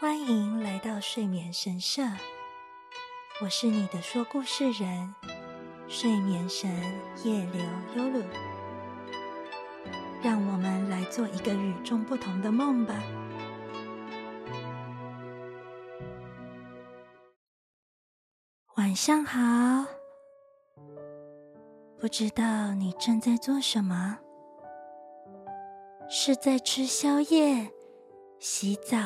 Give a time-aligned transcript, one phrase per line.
[0.00, 2.00] 欢迎来到睡眠神社，
[3.42, 5.14] 我是你的说故事人，
[5.88, 6.70] 睡眠神
[7.22, 7.62] 夜流
[7.96, 8.24] 优鲁。
[10.22, 12.94] 让我们来做一个与众不同的梦吧。
[18.76, 19.84] 晚上好，
[21.98, 24.18] 不知道你正在做什么？
[26.08, 27.70] 是在吃宵夜、
[28.38, 28.96] 洗澡？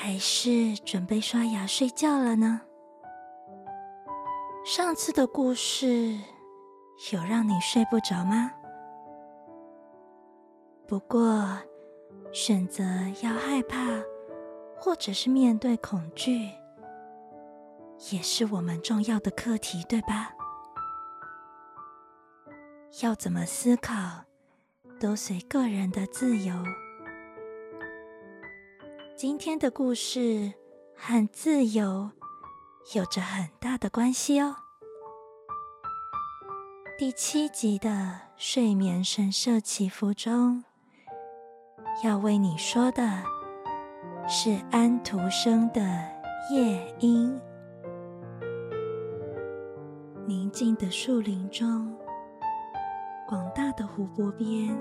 [0.00, 2.60] 还是准备刷牙睡觉了呢？
[4.64, 6.16] 上次的故事
[7.12, 8.52] 有让你睡不着吗？
[10.86, 11.58] 不过，
[12.32, 12.84] 选择
[13.24, 14.00] 要害怕，
[14.78, 16.48] 或者是面对恐惧，
[18.12, 20.30] 也是我们重要的课题，对吧？
[23.02, 24.22] 要怎么思考，
[25.00, 26.54] 都随个人的自由。
[29.18, 30.52] 今天的故事
[30.94, 32.08] 和自由
[32.94, 34.54] 有着很大的关系哦。
[36.96, 40.62] 第七集的睡眠神社祈福中，
[42.04, 43.24] 要为你说的
[44.28, 45.80] 是安徒生的
[46.54, 47.36] 《夜莺》。
[50.28, 51.92] 宁静的树林中，
[53.26, 54.78] 广大的湖泊边。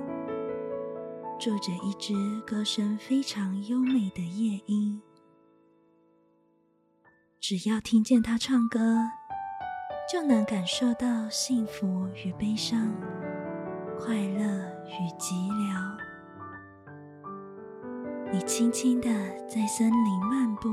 [1.39, 4.99] 住着一只歌声非常优美的夜莺，
[7.39, 8.79] 只要听见它唱歌，
[10.11, 12.91] 就能感受到幸福与悲伤、
[13.99, 14.43] 快乐
[14.87, 15.97] 与寂寥。
[18.33, 19.09] 你轻轻地
[19.47, 20.69] 在森林漫步，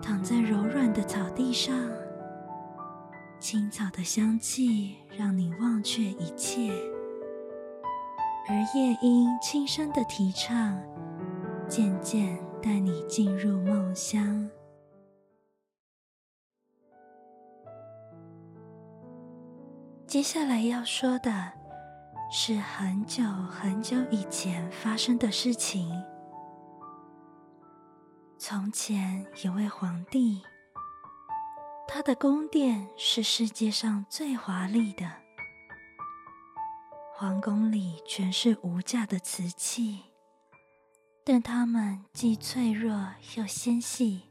[0.00, 1.76] 躺在柔软的草地上，
[3.40, 6.72] 青草的香气让你忘却一切。
[8.48, 10.80] 而夜莺轻声的啼唱，
[11.68, 14.48] 渐渐带你进入梦乡。
[20.06, 21.52] 接下来要说的
[22.30, 25.90] 是很久很久以前发生的事情。
[28.38, 30.40] 从前有位皇帝，
[31.88, 35.25] 他的宫殿是世界上最华丽的。
[37.18, 40.02] 皇宫里全是无价的瓷器，
[41.24, 44.24] 但它们既脆弱又纤细，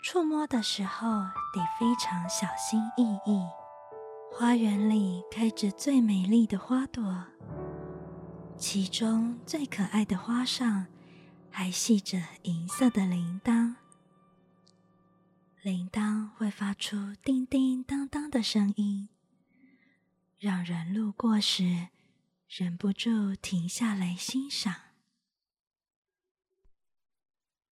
[0.00, 3.42] 触摸的时候得非常小心翼翼。
[4.30, 7.24] 花园里开着最美丽的花朵，
[8.56, 10.86] 其中最可爱的花上
[11.50, 13.74] 还系着银色的铃铛，
[15.62, 19.08] 铃铛会发出叮叮当当的声音。
[20.42, 21.86] 让人路过时
[22.48, 24.74] 忍不住停下来欣赏。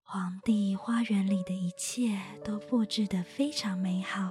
[0.04, 4.30] 皇帝花园里的一切都布置得非常美好。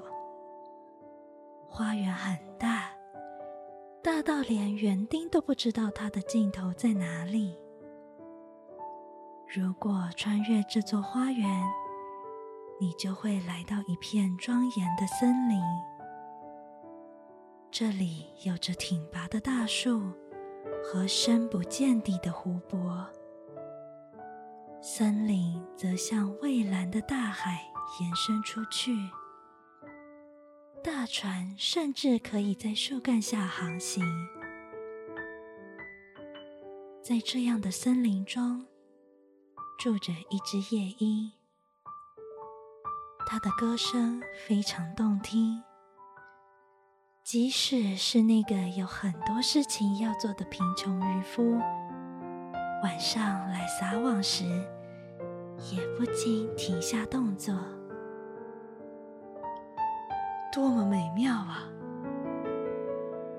[1.68, 2.90] 花园很大，
[4.02, 7.60] 大到连园丁都不知道它的尽头在哪里。
[9.54, 11.62] 如果穿越这座花园，
[12.80, 15.60] 你就会来到一片庄严的森林。
[17.72, 20.02] 这里有着挺拔的大树
[20.84, 23.08] 和深不见底的湖泊，
[24.82, 27.72] 森林则向蔚蓝的大海
[28.02, 28.92] 延伸出去。
[30.84, 34.04] 大船甚至可以在树干下航行。
[37.04, 38.66] 在这样的森林中，
[39.78, 41.32] 住着一只夜莺，
[43.28, 45.64] 它的歌声非常动听。
[47.32, 51.60] 即使是那个有很多事情要做的贫穷渔夫，
[52.82, 54.46] 晚上来撒网时，
[55.72, 57.54] 也不禁停下动作。
[60.52, 61.70] 多么美妙啊！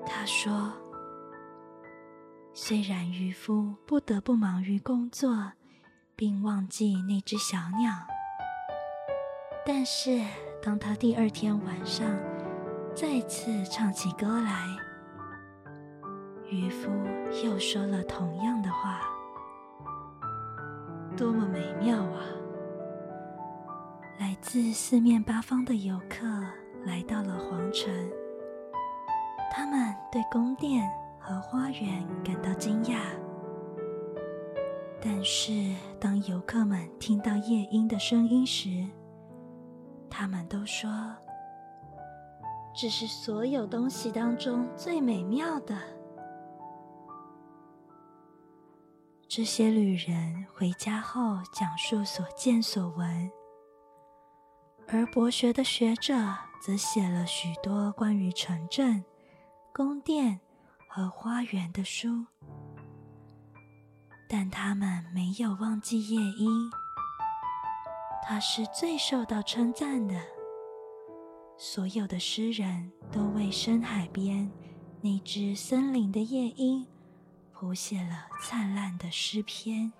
[0.05, 0.71] 他说
[2.55, 5.51] ：“虽然渔夫不得不忙于工作，
[6.15, 7.91] 并忘记那只小鸟，
[9.65, 10.21] 但是
[10.63, 12.07] 当他第二天晚上……”
[12.93, 14.65] 再次唱起歌来，
[16.49, 16.89] 渔夫
[17.43, 19.01] 又说了同样的话
[21.17, 22.21] ：“多么美妙啊！”
[24.19, 26.27] 来自四面八方的游客
[26.85, 27.91] 来到了皇城，
[29.51, 30.87] 他们对宫殿
[31.19, 32.97] 和花园感到惊讶。
[35.01, 38.85] 但是，当游客们听到夜莺的声音时，
[40.09, 40.89] 他们都说。
[42.73, 45.77] 这是所有东西当中最美妙的。
[49.27, 53.31] 这些旅人回家后讲述所见所闻，
[54.87, 56.13] 而博学的学者
[56.61, 59.03] 则写了许多关于城镇、
[59.73, 60.39] 宫殿
[60.89, 62.25] 和花园的书。
[64.27, 66.71] 但他们没有忘记夜莺，
[68.23, 70.15] 他是最受到称赞的。
[71.63, 74.51] 所有的诗人都为深海边
[74.99, 76.87] 那只森林的夜莺。
[77.51, 79.93] 谱写了灿烂的诗篇。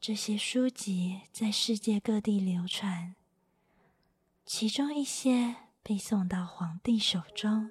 [0.00, 3.14] 这些书籍在世界各地流传，
[4.46, 7.70] 其中一些被送到皇帝手中。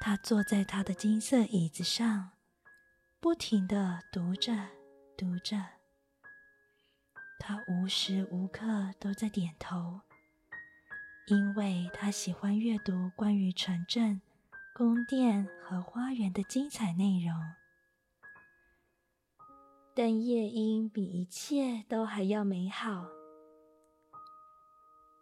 [0.00, 2.30] 他坐在他的金色椅子上，
[3.18, 4.68] 不停的读着，
[5.16, 5.75] 读着。
[7.38, 10.00] 他无时无刻都在点头，
[11.26, 14.20] 因为他喜欢阅读关于城镇。
[14.74, 17.34] 宫殿和花园的精彩内容，
[19.94, 23.06] 但夜莺比一切都还要美好。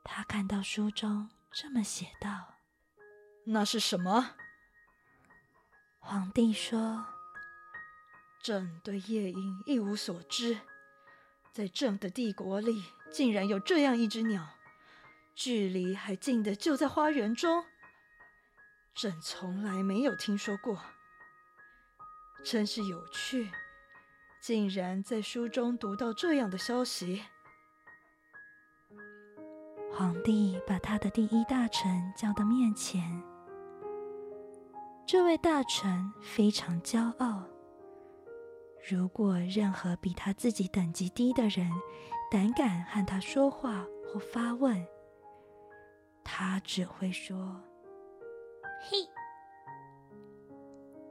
[0.02, 2.56] 他看到书中这么写道
[3.46, 4.32] ：“那是什么？”
[6.02, 7.06] 皇帝说
[8.43, 10.58] ：“朕对夜莺一无所知，
[11.55, 14.45] 在朕的帝国里竟然有这样一只鸟，
[15.37, 17.65] 距离还近的就在花园中。”
[18.93, 20.81] 朕从来没有听说过，
[22.43, 23.53] 真是有趣，
[24.41, 27.23] 竟然在书中读到这样的消息。
[29.93, 33.23] 皇帝把他的第一大臣叫到面前，
[35.07, 37.45] 这位大臣非常骄傲。
[38.87, 41.71] 如果任何比他自己等级低的人
[42.31, 44.87] 胆敢和他说话或发问，
[46.23, 47.59] 他只会说。
[48.83, 48.99] 嘿，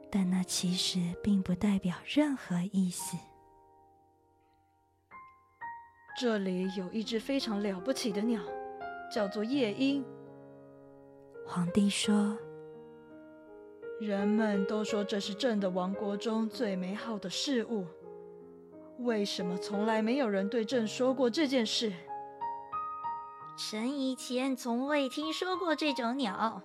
[0.08, 3.16] 但那其实并不代表任何意思。
[6.16, 8.40] 这里有一只非常了不起的鸟，
[9.12, 10.04] 叫做夜莺。
[11.44, 12.38] 皇帝说
[14.00, 17.86] ：“人们都说这是朕的王国中最美好的事物，
[18.98, 21.92] 为什么从来没有人对朕说过这件事？”
[23.56, 26.60] 臣以前从未听说过这种鸟。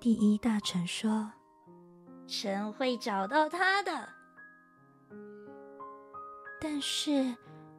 [0.00, 1.30] 第一大臣说
[2.26, 4.08] ：“臣会找到它的，
[6.58, 7.36] 但是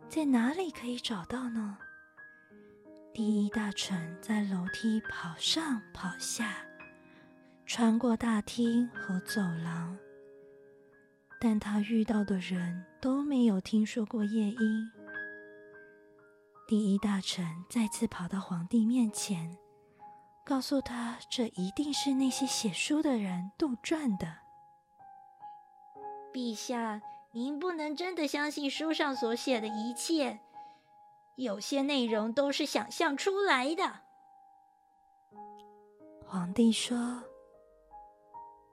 [0.07, 1.77] 在哪里可以找到呢？”
[3.11, 6.65] 第一大臣在楼梯跑上跑下，
[7.65, 9.97] 穿过大厅和走廊，
[11.41, 14.91] 但他遇到的人都没有听说过夜莺。
[16.67, 19.57] 第一大臣再次跑到皇帝面前。
[20.45, 24.39] 告诉他，这一定是那些写书的人杜撰的。
[26.33, 27.01] 陛下，
[27.31, 30.41] 您不能真的相信书上所写的一切，
[31.37, 34.01] 有些内容都是想象出来的。
[36.25, 37.23] 皇帝说：“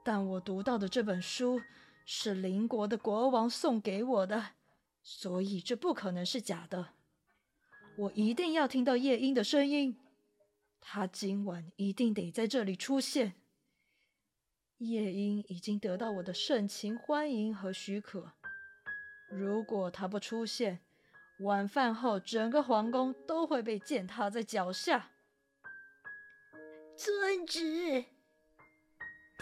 [0.03, 1.61] 但我读到的这本书
[2.05, 4.53] 是邻国的国王送给我的，
[5.03, 6.89] 所以这不可能是假的。
[7.97, 9.97] 我一定要听到夜莺的声音。”
[10.83, 13.35] 他今晚一定得在这里出现。
[14.79, 18.33] 夜莺已经得到我的盛情欢迎和许可。
[19.29, 20.81] 如果他不出现，
[21.41, 25.11] 晚饭后整个皇宫都会被践踏在脚下。
[26.97, 28.07] 遵旨。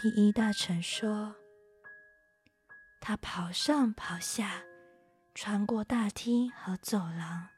[0.01, 1.35] 第一大臣说。
[3.01, 4.63] 他跑上跑下，
[5.35, 7.49] 穿过大厅和走廊。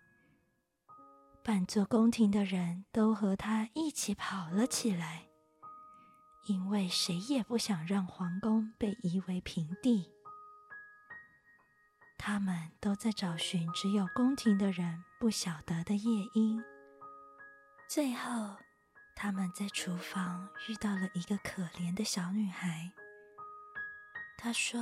[1.43, 5.27] 半座宫廷的人都和他一起跑了起来，
[6.48, 10.12] 因为谁也不想让皇宫被夷为平地。
[12.17, 16.63] 他们都在找寻只有宫廷的人不晓得的夜莺。
[17.88, 18.55] 最后，
[19.15, 22.91] 他们在厨房遇到了一个可怜的小女孩。
[24.38, 24.80] 她说：“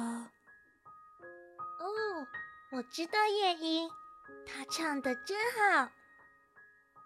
[1.79, 1.87] 哦，
[2.71, 3.89] 我知道夜莺，
[4.45, 5.91] 她唱的真好。”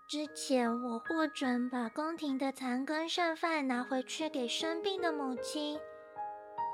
[0.09, 5.79] 之前我获准把宫廷的残羹剩饭拿回去给生病的母亲，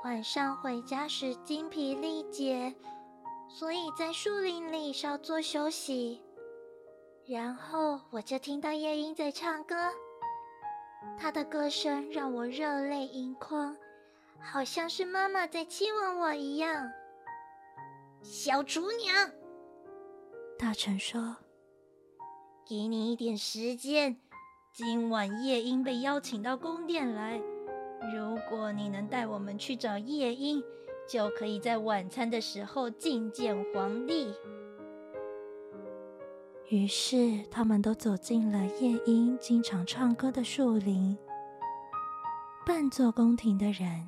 [0.04, 2.74] 晚上回家时精疲力竭，
[3.48, 6.22] 所以在树林里稍作休息。
[7.26, 9.76] 然后我就听到夜莺在唱歌，
[11.18, 13.76] 他的歌声让我热泪盈眶，
[14.40, 16.90] 好像是妈妈在亲吻我一样。
[18.22, 19.30] 小厨娘，
[20.58, 21.36] 大臣说。
[22.66, 24.16] 给你一点时间，
[24.72, 27.40] 今晚夜莺被邀请到宫殿来，
[28.14, 30.62] 如果你能带我们去找夜莺，
[31.08, 34.32] 就可以在晚餐的时候觐见皇帝。”
[36.70, 41.18] 于是，他们都走进了夜莺经常唱歌的树林。
[42.64, 44.06] 半座宫廷的人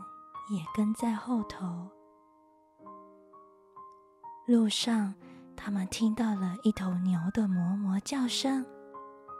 [0.49, 1.89] 也跟在后头。
[4.47, 5.13] 路上，
[5.57, 8.65] 他们听到了一头牛的哞哞叫声。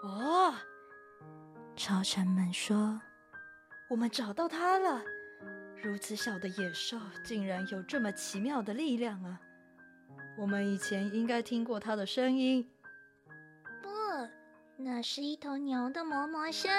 [0.03, 0.53] 哦，
[1.77, 3.01] 朝臣们说
[3.89, 5.01] ：“我们找到它了！
[5.81, 9.41] 如此小的野兽，竟然有这么奇妙的力量啊！
[10.37, 12.69] 我们以前应该听过它的声音。”
[14.85, 16.71] 那是一头牛的哞哞声。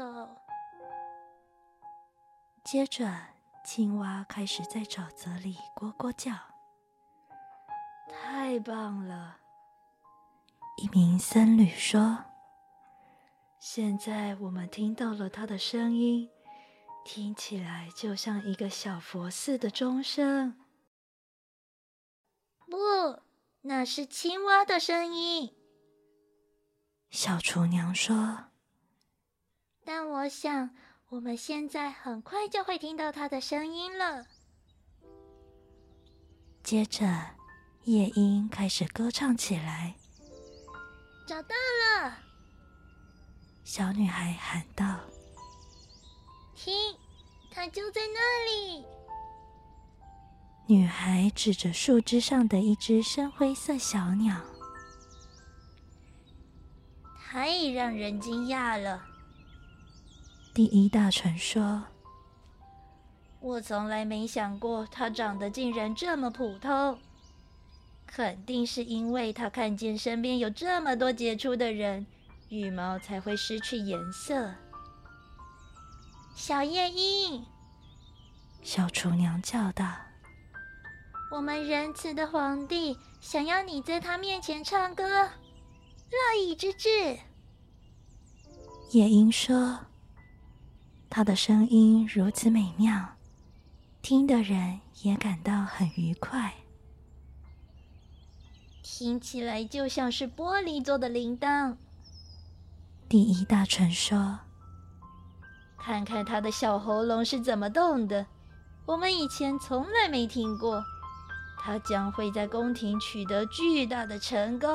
[2.63, 3.11] 接着，
[3.65, 6.33] 青蛙开始在沼泽里咕咕叫。
[8.09, 9.37] 太棒了！
[10.77, 12.23] 一名僧侣说
[13.59, 16.29] ：“现在我们听到了它的声音，
[17.03, 20.57] 听起来就像一个小佛寺的钟声。”
[22.73, 23.19] 不，
[23.61, 25.53] 那是青蛙的声音。
[27.11, 28.45] 小厨娘说
[29.85, 30.71] ：“但我想，
[31.09, 34.25] 我们现在很快就会听到它的声音了。”
[36.65, 37.05] 接着，
[37.83, 39.93] 夜莺开始歌唱起来。
[41.27, 41.49] 找到
[41.99, 42.17] 了！
[43.63, 44.99] 小女孩喊道
[46.57, 46.73] ：“听，
[47.51, 48.83] 它就在那里。”
[50.65, 54.39] 女孩指着树枝上的一只深灰色小鸟，
[57.19, 59.03] 太让人惊讶了。
[60.53, 61.83] 第一大臣说
[63.41, 66.97] ：“我从来没想过它长得竟然这么普通，
[68.07, 72.05] 肯定是因为它看见身边有这么多杰出的人，
[72.47, 74.53] 羽毛才会失去颜色。”
[76.35, 77.45] 小夜莺，
[78.63, 79.85] 小厨娘叫道。
[81.33, 87.17] 我们仁慈的皇帝想要你在他面前唱歌，乐意之至。
[88.91, 89.79] 夜莺说
[91.09, 93.15] ：“他的声音如此美妙，
[94.03, 96.53] 听的人也感到很愉快。
[98.83, 101.75] 听起来就像是玻璃做的铃铛。”
[103.09, 104.37] 第一大臣说
[105.81, 108.27] ：“看看他的小喉咙是怎么动的，
[108.85, 110.85] 我们以前从来没听过。”
[111.65, 114.69] 他将会在宫廷取得巨大的成功。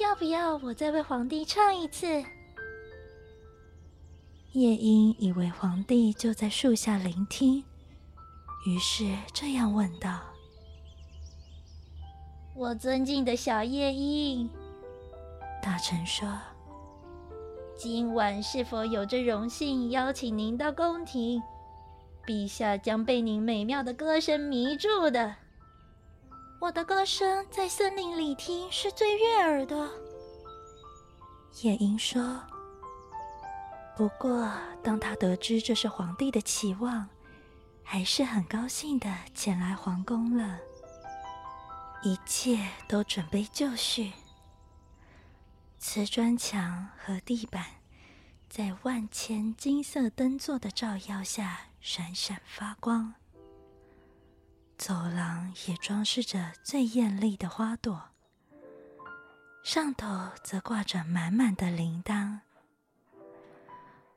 [0.00, 2.06] 要不要我再为皇帝唱一次？
[4.52, 7.62] 夜莺以为皇帝就在树下聆听，
[8.64, 10.18] 于是这样问道
[12.56, 14.48] ：“我尊敬的小夜莺。”
[15.62, 16.26] 大臣说
[17.76, 21.42] ：“今晚是否有着荣幸邀请您到宫廷？”
[22.28, 25.34] 陛下将被您美妙的歌声迷住的。
[26.60, 29.88] 我的歌声在森林里听是最悦耳的。
[31.62, 32.38] 夜莺说
[33.96, 34.46] ：“不过，
[34.82, 37.08] 当他得知这是皇帝的期望，
[37.82, 40.58] 还是很高兴的前来皇宫了。
[42.02, 44.12] 一切都准备就绪，
[45.78, 47.64] 瓷砖墙和地板
[48.50, 53.14] 在万千金色灯座的照耀下。”闪闪发光，
[54.76, 58.10] 走廊也装饰着最艳丽的花朵，
[59.62, 62.40] 上头则挂着满满的铃铛。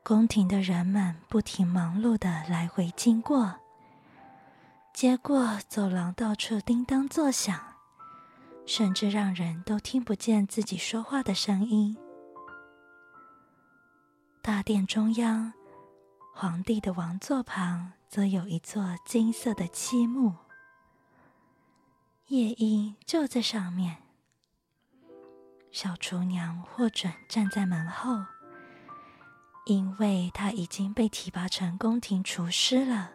[0.02, 3.60] 宫廷的人们不停忙碌的来回经过，
[4.92, 7.58] 结果走廊到处叮当作响，
[8.66, 11.96] 甚至让人都听不见自己说话的声音。
[14.42, 15.52] 大殿中央。
[16.34, 20.34] 皇帝的王座旁，则有一座金色的漆木，
[22.28, 23.98] 夜莺就在上面。
[25.70, 28.24] 小厨娘获准站在门后，
[29.66, 33.12] 因为她已经被提拔成宫廷厨师了。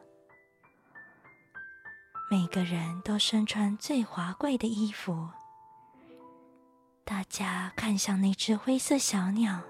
[2.30, 5.30] 每个人都身穿最华贵的衣服，
[7.04, 9.62] 大家看向那只灰色小鸟。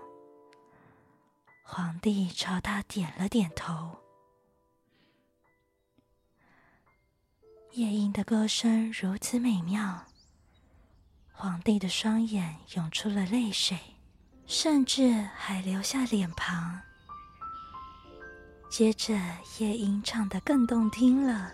[1.70, 4.00] 皇帝朝他点了点头。
[7.74, 10.06] 夜莺的歌声如此美妙，
[11.34, 13.78] 皇帝的双眼涌出了泪水，
[14.46, 16.80] 甚至还流下脸庞。
[18.70, 19.14] 接着，
[19.60, 21.52] 夜莺唱得更动听了，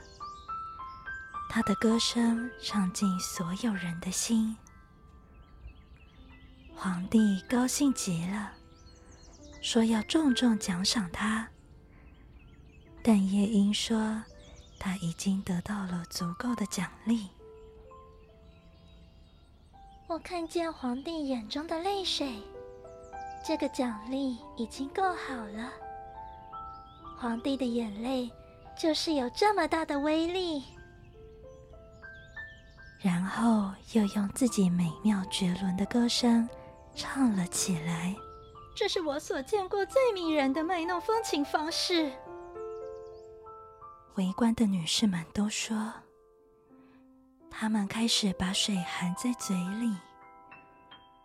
[1.49, 4.55] 他的歌声唱进所有人的心。
[6.75, 8.53] 皇帝高兴极了，
[9.63, 11.47] 说要重重奖赏他。
[13.01, 14.21] 但夜莺说，
[14.77, 17.29] 他已经得到了足够的奖励。
[20.05, 22.43] 我看见皇帝眼中的泪水，
[23.43, 25.71] 这个奖励已经够好了。
[27.17, 28.29] 皇帝的眼泪
[28.77, 30.61] 就是有这么大的威力。
[32.99, 36.47] 然后又用自己美妙绝伦的歌声
[36.95, 38.13] 唱了起来。
[38.75, 42.11] 这是我所见过最迷人的卖弄风情方式。
[44.15, 45.93] 围观的女士们都说，
[47.49, 49.95] 她们开始把水含在嘴里，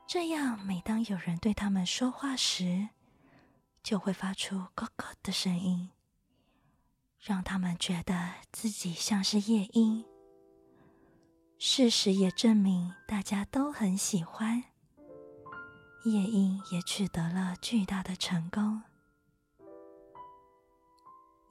[0.07, 2.89] 这样每当有人对他们说话时，
[3.83, 5.91] 就会发出“咯咯”的声音，
[7.19, 10.05] 让他们觉得自己像是夜莺。
[11.59, 14.65] 事实也证明，大家都很喜欢。
[16.05, 18.83] 夜莺也取得了巨大的成功。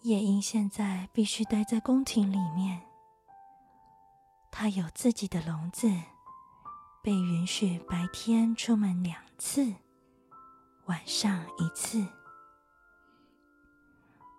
[0.04, 2.82] 夜莺现在必须待在宫廷里面。
[4.50, 5.92] 它有自己的笼子，
[7.04, 9.76] 被允许白天出门两次，
[10.86, 12.08] 晚上一次。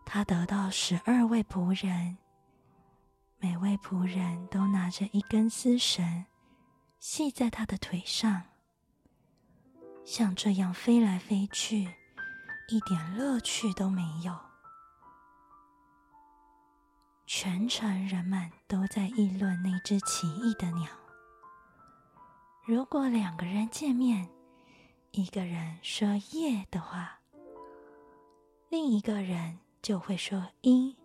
[0.06, 2.16] 他得到十二位仆人。
[3.40, 6.24] 每位仆人都拿着一根丝绳，
[6.98, 8.42] 系在他的腿上，
[10.08, 11.86] 像这样飞来飞去，
[12.66, 14.34] 一点乐趣都没有。
[17.26, 20.88] 全城人们都在议论那只奇异的鸟。
[22.66, 24.30] 如果两个人见面，
[25.10, 27.20] 一个人说“夜”的话，
[28.70, 30.96] 另一个人就会说“阴”。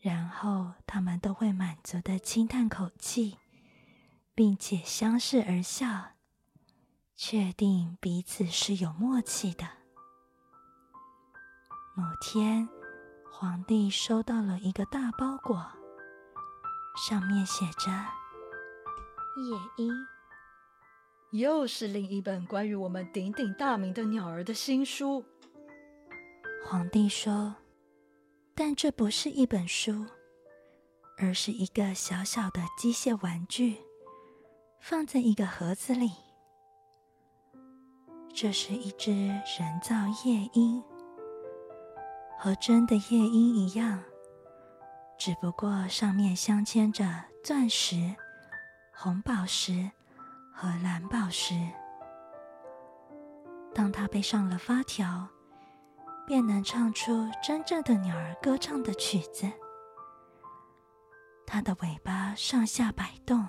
[0.00, 3.36] 然后他们都会满足的轻叹口气，
[4.34, 6.11] 并且相视而笑，
[7.24, 9.64] 确定彼此是有默契的。
[11.94, 12.68] 某天，
[13.30, 15.64] 皇帝收到了一个大包裹，
[16.96, 17.92] 上面写着
[19.38, 19.94] “夜莺”，
[21.30, 25.24] 又是另一本关于我们鼎鼎大名的鸟儿的新书。
[26.66, 27.54] 皇帝说。
[28.54, 30.04] 但这不是一本书，
[31.16, 33.78] 而是一个小小的机械玩具，
[34.78, 36.10] 放在一个盒子里。
[38.34, 40.82] 这是一只人造夜莺，
[42.38, 44.02] 和真的夜莺一样，
[45.18, 47.04] 只不过上面镶嵌着
[47.44, 48.14] 钻石、
[48.94, 49.90] 红宝石
[50.52, 51.54] 和蓝宝石。
[53.74, 55.28] 当它背上了发条。
[56.24, 59.50] 便能唱出真正的鸟儿歌唱的曲子。
[61.44, 63.44] 它的尾巴上下摆动，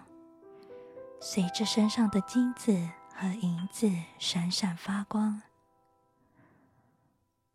[1.21, 2.75] 随着身上的金子
[3.23, 5.43] 和银子闪闪发光。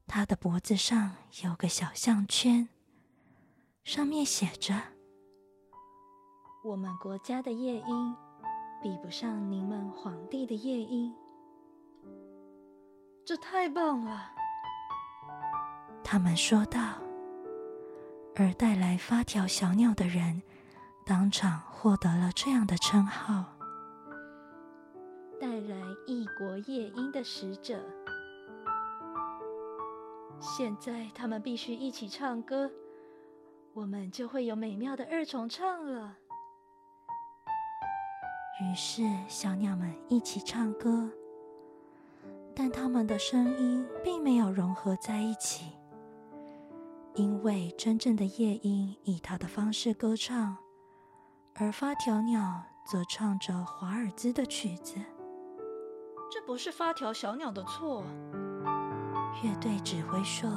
[0.07, 2.70] 他的脖子上有个小项圈，
[3.85, 4.74] 上面写着
[6.64, 8.16] ：“我们国家的夜莺，
[8.83, 11.14] 比不上您们皇帝的夜莺。”
[13.26, 14.33] 这太棒了！
[16.02, 16.94] 他们说道，
[18.37, 20.42] 而带来发条小鸟的人，
[21.04, 23.44] 当场获得了这样的称号：
[25.40, 27.81] 带来异国夜莺的使者。
[30.40, 32.70] 现在他们必须一起唱歌，
[33.72, 36.16] 我们就会有美妙的二重唱了。
[38.61, 41.11] 于是，小鸟们一起唱歌，
[42.55, 45.72] 但它们的声音并没有融合在一起。
[47.14, 50.57] 因为真正的夜莺以它的方式歌唱，
[51.55, 55.01] 而发条鸟则唱着华尔兹的曲子。
[56.31, 58.05] 这不是发条小鸟的错，
[59.43, 60.51] 乐队指挥说：“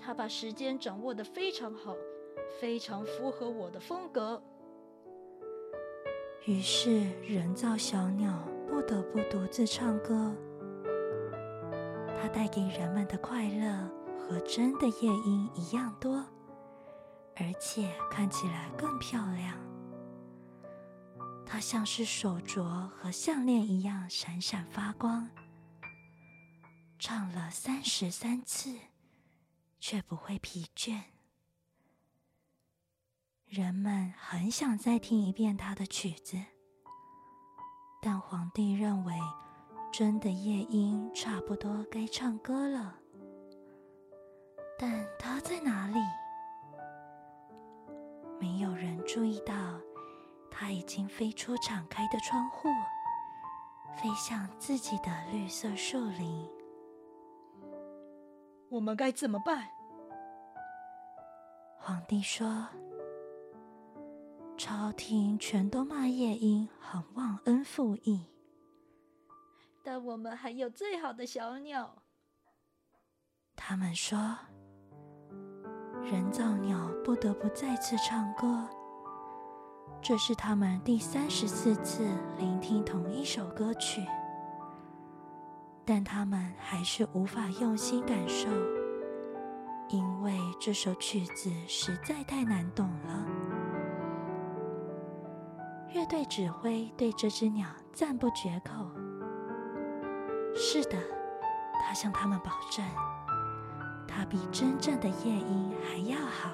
[0.00, 1.94] 他把时间掌握的非常好，
[2.60, 4.42] 非常符合我的风格。”
[6.46, 8.32] 于是，人造小鸟
[8.68, 10.32] 不得不独自唱歌。
[12.20, 13.90] 它带给人们的快乐。
[14.28, 16.16] 和真的夜莺一样多，
[17.36, 19.56] 而且看起来更漂亮。
[21.46, 25.30] 它像是手镯和项链一样闪闪发光。
[26.98, 28.74] 唱了三十三次，
[29.78, 31.00] 却不会疲倦。
[33.46, 36.36] 人们很想再听一遍他的曲子，
[38.02, 39.14] 但皇帝认为
[39.92, 42.98] 真的夜莺差不多该唱歌了。
[44.78, 45.98] 但它在哪里？
[48.40, 49.80] 没有人注意到，
[50.58, 52.70] 它已经飞出敞开的窗户，
[53.94, 56.50] 飞向自己的绿色树林。
[58.70, 59.68] 我们该怎么办？
[61.76, 62.66] 皇帝说
[64.56, 68.24] ：“朝廷全都骂夜莺很忘恩负义，
[69.84, 72.02] 但我们还有最好的小鸟。
[73.54, 74.38] 他们说，
[76.02, 78.66] 人造鸟不得不再次唱歌。
[80.08, 82.06] 这是他们第三十四次
[82.38, 84.00] 聆听同一首歌曲，
[85.84, 88.48] 但他们还是无法用心感受。”
[89.90, 93.26] 因为这首曲子实在太难懂了。
[95.92, 98.86] 乐队指挥对这只鸟赞不绝口。
[100.54, 100.96] 是的，
[101.84, 102.84] 他向他们保证，
[104.06, 106.52] 它比真正的夜莺还要好。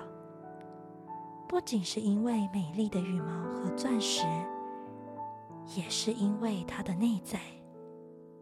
[1.53, 4.23] 不仅是因为美丽的羽毛和钻石，
[5.77, 7.39] 也是因为它的内在。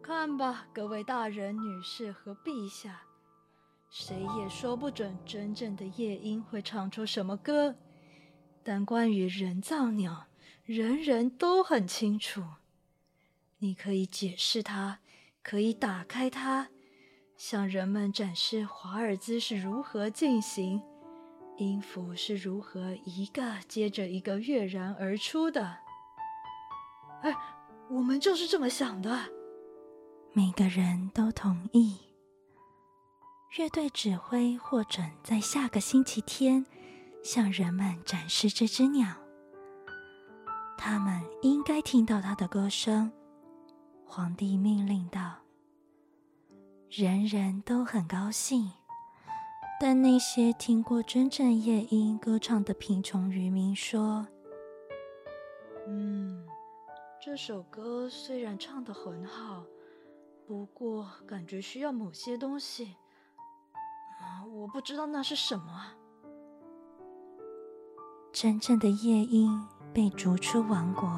[0.00, 3.02] 看吧，各位大人、女士和陛下。
[3.90, 7.74] 谁也说不准真正的夜莺会唱出什么歌，
[8.62, 10.28] 但关于人造鸟，
[10.62, 12.44] 人人都很清楚。
[13.58, 15.00] 你可以解释它，
[15.42, 16.68] 可以打开它，
[17.36, 20.80] 向人们展示华尔兹是如何进行，
[21.60, 25.76] 音符是如何一个接着一个跃然而出的。
[27.20, 27.34] 哎，
[27.90, 29.20] 我们就是这么想的。
[30.32, 31.98] 每个人都同意。
[33.58, 36.64] 乐队指挥获准在下个星期天
[37.22, 39.14] 向人们展示这只鸟。
[40.78, 43.12] 他们应该听到它的歌声。
[44.06, 45.36] 皇帝命令道
[46.88, 48.72] ：“人人都很高兴，
[49.82, 54.28] 但那些听过真正夜莺歌唱的贫穷渔民说
[55.88, 56.46] ：‘嗯，
[57.18, 59.64] 这首歌虽然唱得很好，
[60.46, 62.96] 不过感觉需要某些东西。’”
[64.52, 65.92] 我不知道那是什么。
[68.30, 71.08] 真正的夜莺被逐出王国，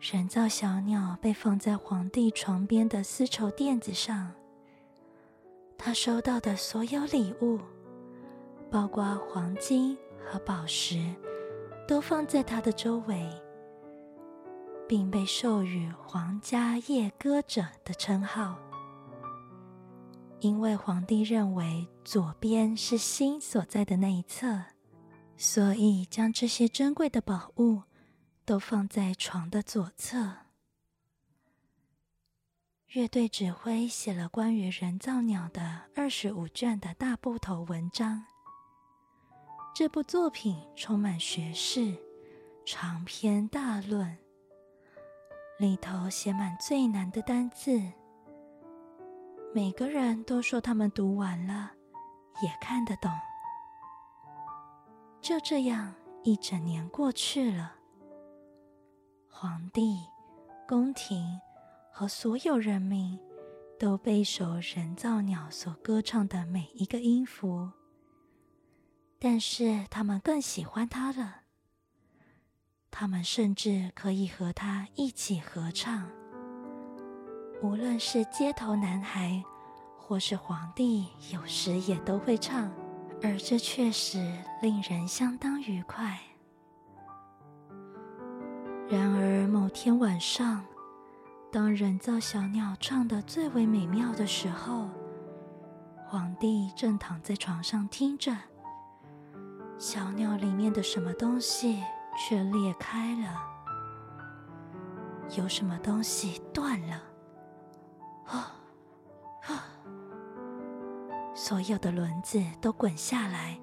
[0.00, 4.32] 人造小鸟被放在皇帝床边的丝绸垫子上。
[5.78, 7.60] 他收到的所有礼物，
[8.70, 11.14] 包括黄金和宝石，
[11.86, 13.28] 都放在他的周围，
[14.88, 18.58] 并被授予“皇家夜歌者”的称号。
[20.40, 24.64] 因为皇帝认为左边是心所在的那一侧，
[25.36, 27.82] 所以将这些珍贵的宝物
[28.44, 30.45] 都放在床的左侧。
[32.96, 38.24] 乐队指挥写了关于人造鸟的二十五卷的大部头文章。
[39.74, 41.94] 这部作品充满学识，
[42.64, 44.16] 长篇大论，
[45.58, 47.78] 里头写满最难的单字。
[49.54, 51.72] 每个人都说他们读完了，
[52.42, 53.10] 也看得懂。
[55.20, 57.74] 就这样，一整年过去了。
[59.28, 59.98] 皇帝、
[60.66, 61.38] 宫廷
[61.98, 63.18] 和所有人民
[63.78, 67.70] 都背熟人造鸟所歌唱的每一个音符，
[69.18, 71.36] 但是他们更喜欢它了。
[72.90, 76.06] 他们甚至可以和它一起合唱。
[77.62, 79.42] 无论是街头男孩，
[79.96, 82.70] 或是皇帝，有时也都会唱，
[83.22, 84.18] 而这确实
[84.60, 86.20] 令人相当愉快。
[88.86, 90.62] 然而某天晚上，
[91.50, 94.88] 当人造小鸟唱得最为美妙的时候，
[96.06, 98.36] 皇帝正躺在床上听着，
[99.78, 101.82] 小鸟里面的什么东西
[102.18, 103.40] 却裂开了，
[105.36, 107.02] 有什么东西断了。
[108.26, 108.52] 啊
[109.46, 109.64] 啊！
[111.34, 113.58] 所有的轮子都滚下来，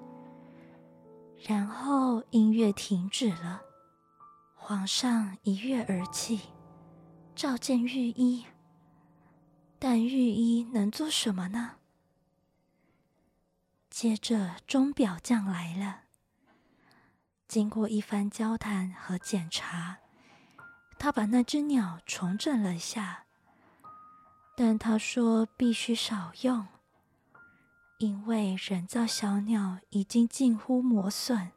[1.46, 3.60] 然后音乐停止了。
[4.54, 6.40] 皇上一跃而起，
[7.34, 8.46] 召见御医。
[9.78, 11.72] 但御医能做什么呢？
[13.90, 16.02] 接着钟表匠来了。
[17.46, 19.98] 经过一番交谈和检查，
[20.98, 23.24] 他把那只鸟重整了下。
[24.56, 26.66] 但他说必须少用，
[27.98, 31.50] 因为人造小鸟已经近乎磨损，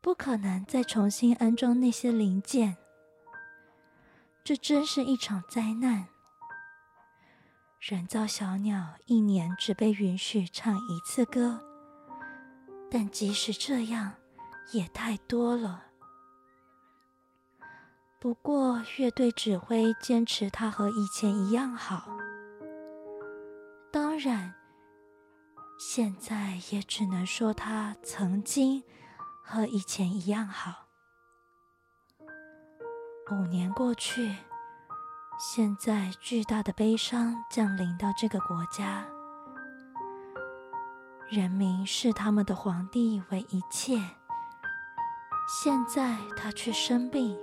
[0.00, 2.78] 不可能再重新安装那些零件。
[4.44, 6.08] 这真是一场灾难。
[7.80, 11.62] 人造小鸟一年只被允许唱一次歌，
[12.90, 14.14] 但即使这样，
[14.72, 15.84] 也太多了。
[18.18, 22.08] 不过乐队指挥坚持他和以前一样好。
[23.92, 24.52] 当然，
[25.78, 28.82] 现在也只能说他曾经
[29.44, 30.87] 和以前一样好。
[33.30, 34.34] 五年过去，
[35.38, 39.04] 现在巨大的悲伤降临到这个国家，
[41.28, 43.98] 人民视他们的皇帝为一切。
[45.62, 47.38] 现在他却生病，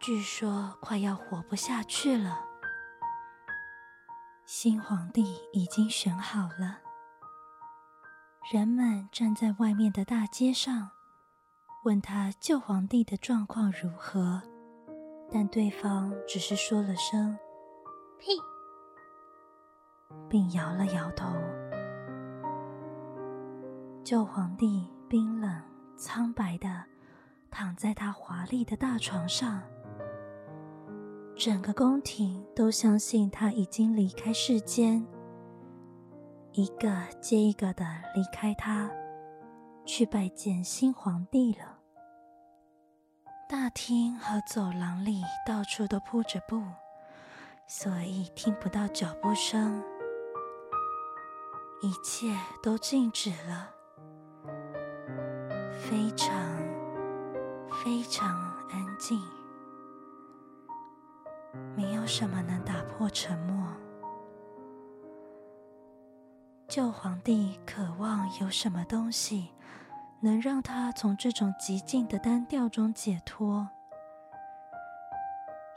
[0.00, 2.42] 据说快要活不下去了。
[4.46, 6.78] 新皇帝已经选好了，
[8.50, 10.92] 人们站在外面的大街上，
[11.84, 14.40] 问他旧皇帝的状况如何。
[15.30, 17.36] 但对方只是说了声
[18.18, 18.32] “屁”，
[20.30, 21.28] 并摇了摇头。
[24.04, 25.62] 旧皇帝冰冷
[25.96, 26.84] 苍白的
[27.50, 29.62] 躺在他华丽的大床上，
[31.34, 35.04] 整个宫廷都相信他已经离开世间，
[36.52, 37.84] 一个接一个的
[38.14, 38.90] 离开他，
[39.84, 41.73] 去拜见新皇帝了。
[43.46, 46.62] 大厅和走廊里到处都铺着布，
[47.66, 49.82] 所以听不到脚步声。
[51.82, 53.68] 一切都静止了，
[55.70, 56.30] 非常
[57.84, 58.28] 非常
[58.70, 59.20] 安静，
[61.76, 63.66] 没有什么能打破沉默。
[66.66, 69.53] 旧皇帝渴望有什么东西。
[70.24, 73.68] 能让他从这种极静的单调中解脱。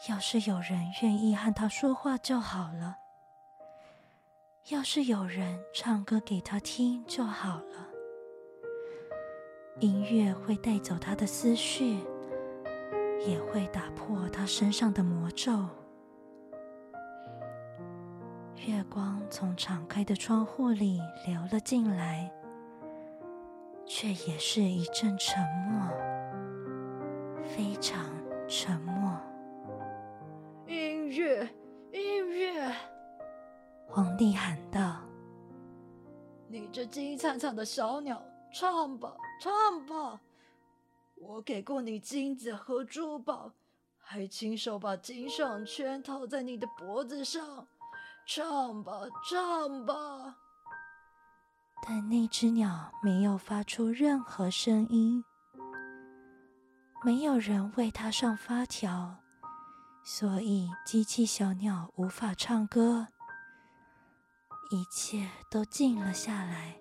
[0.07, 2.95] 要是有人愿意和他说话就好了。
[4.69, 7.87] 要是有人唱歌给他听就好了。
[9.81, 11.97] 音乐会带走他的思绪，
[13.27, 15.51] 也会打破他身上的魔咒。
[18.65, 22.31] 月光从敞开的窗户里流了进来。
[23.87, 25.87] 却也是一阵沉默，
[27.41, 28.05] 非常
[28.45, 29.17] 沉默。
[30.67, 31.47] 音乐，
[31.93, 32.69] 音乐！
[33.87, 34.99] 皇帝喊道
[36.49, 38.21] ：“你这金灿灿的小鸟，
[38.53, 40.19] 唱吧，唱吧！
[41.15, 43.53] 我给过你金子和珠宝，
[43.97, 47.65] 还亲手把金项圈套在你的脖子上，
[48.25, 50.35] 唱吧，唱吧！”
[51.89, 55.23] 但那只鸟没有发出任何声音，
[57.05, 59.15] 没有人为它上发条，
[60.03, 63.07] 所以机器小鸟无法唱歌。
[64.69, 66.75] 一切都静了下来，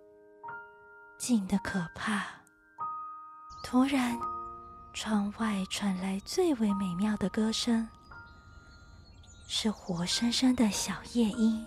[1.17, 2.25] 静得可怕。
[3.63, 4.19] 突然，
[4.93, 7.89] 窗外传来最为美妙的歌声，
[9.47, 11.65] 是活生生的小夜莺。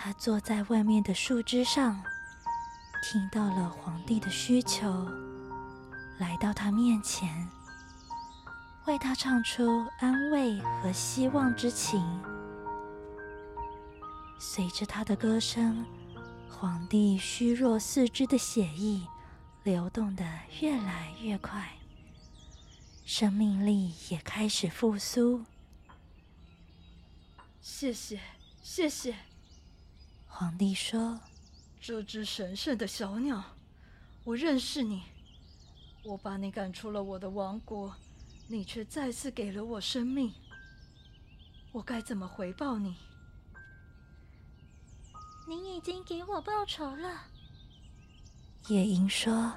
[0.00, 2.00] 他坐在外面的树枝上，
[3.02, 5.04] 听到了皇帝的需求，
[6.18, 7.48] 来到他面前，
[8.86, 12.00] 为他唱出安慰和希望之情。
[14.38, 15.84] 随着他的歌声，
[16.48, 19.04] 皇帝虚弱四肢的血液
[19.64, 20.24] 流动的
[20.60, 21.72] 越来越快，
[23.04, 25.44] 生命力也开始复苏。
[27.60, 28.20] 谢谢，
[28.62, 29.27] 谢谢。
[30.28, 31.18] 皇帝说
[31.80, 33.42] ：“这只神圣的小鸟，
[34.22, 35.02] 我认识你。
[36.04, 37.92] 我把你赶出了我的王国，
[38.46, 40.32] 你却再次给了我生命。
[41.72, 42.94] 我该怎么回报你？”
[45.48, 47.22] 您已经给我报仇了。
[48.68, 49.52] 夜莺说：“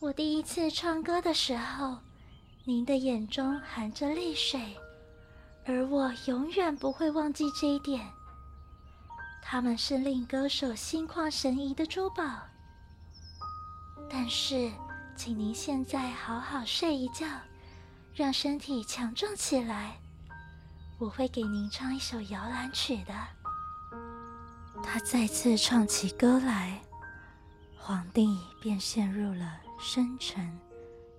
[0.00, 1.98] 我第一次唱歌的时候，
[2.64, 4.76] 您的眼中含着泪水，
[5.66, 8.08] 而我永远不会忘记这一点。”
[9.42, 12.24] 他们是令歌手心旷神怡的珠宝，
[14.08, 14.70] 但是，
[15.16, 17.26] 请您现在好好睡一觉，
[18.14, 19.98] 让身体强壮起来。
[20.98, 23.14] 我会给您唱一首摇篮曲的。
[24.82, 26.80] 他再次唱起歌来，
[27.76, 30.58] 皇帝便陷入了深沉、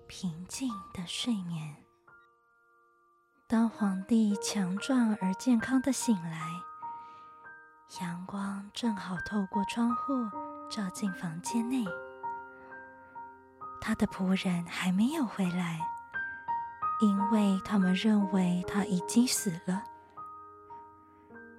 [0.06, 1.76] 平静的睡眠。
[3.46, 6.48] 当皇帝强壮而健康的醒来。
[8.00, 10.12] 阳光正好透过窗户
[10.70, 11.84] 照进房间内。
[13.80, 15.78] 他的仆人还没有回来，
[17.02, 19.84] 因为他们认为他已经死了。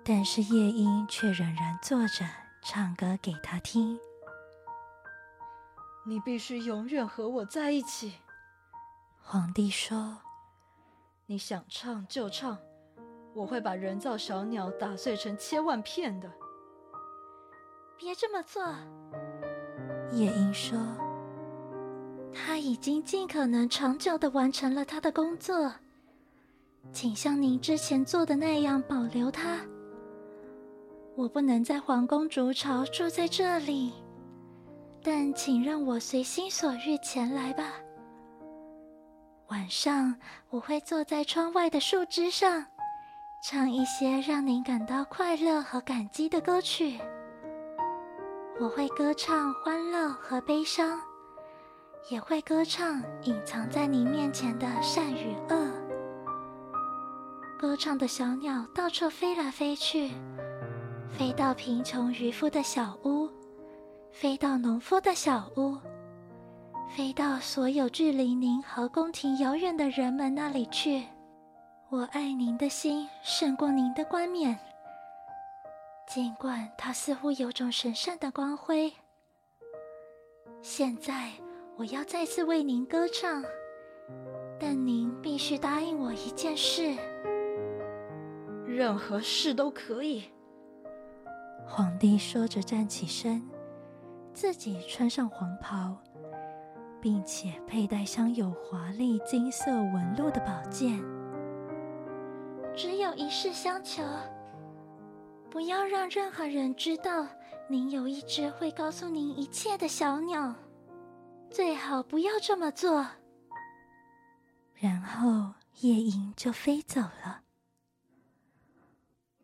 [0.03, 2.25] 但是夜莺却仍然坐着
[2.63, 3.99] 唱歌给他听。
[6.05, 8.19] 你必须永远和我在一起，
[9.21, 10.17] 皇帝说
[11.27, 12.57] ：“你想唱就唱，
[13.33, 16.31] 我会把人造小鸟打碎成千万片的。”
[17.97, 18.63] 别这么做，
[20.11, 20.77] 夜莺说
[22.33, 25.71] ：“他已经尽可能长久的完成了他的工作，
[26.91, 29.59] 请像您之前做的那样保留它。
[31.15, 33.93] 我不能在皇宫筑巢住在这里，
[35.01, 37.75] 但请让我随心所欲前来吧。
[39.49, 40.15] 晚上
[40.49, 42.65] 我会坐在窗外的树枝上，
[43.45, 46.97] 唱一些让您感到快乐和感激的歌曲。”
[48.57, 50.97] 我会歌唱欢乐和悲伤，
[52.09, 55.67] 也会歌唱隐藏在你面前的善与恶。
[57.59, 60.11] 歌唱的小鸟到处飞来飞去，
[61.09, 63.29] 飞到贫穷渔夫的小屋，
[64.13, 65.77] 飞到农夫的小屋，
[66.95, 71.03] 飞到所有距离您和宫廷遥远的人们那里去。
[71.93, 74.57] 我爱您的心胜过您的冠冕。
[76.07, 78.91] 尽管它似乎有种神圣的光辉，
[80.63, 81.29] 现在
[81.77, 83.43] 我要再次为您歌唱，
[84.59, 86.97] 但您必须答应我一件事。
[88.65, 90.23] 任何事都可以。
[91.63, 93.47] 皇帝说着站起身，
[94.33, 95.95] 自己穿上黄袍，
[96.99, 100.99] 并且佩戴镶有华丽金色纹路的宝剑。
[102.75, 104.03] 只有一事相求。
[105.49, 107.27] 不要让任何人知道
[107.69, 110.55] 您有一只会告诉您一切的小鸟，
[111.51, 113.05] 最好不要这么做。
[114.75, 117.41] 然后夜莺就飞走了。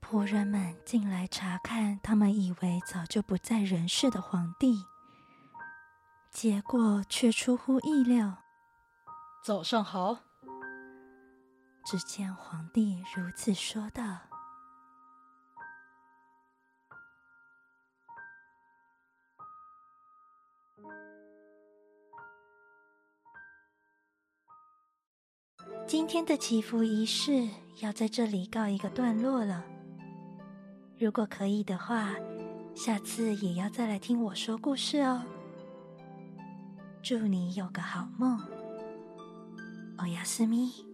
[0.01, 4.83] 仆人们进来查看，他们以为早就不在人世的皇帝，
[6.31, 8.37] 结果却出乎意料。
[9.43, 10.28] 早上好。
[11.91, 14.03] 只见皇帝如此说道。
[25.87, 27.49] 今天的祈福仪式
[27.81, 29.65] 要在这里告一个段落了。
[30.99, 32.13] 如果可以的话，
[32.75, 35.23] 下次也要再来听我说故事哦。
[37.01, 38.39] 祝你有个好梦，
[39.97, 40.87] 欧亚斯咪。